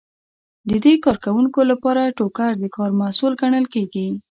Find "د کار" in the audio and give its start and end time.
2.59-2.91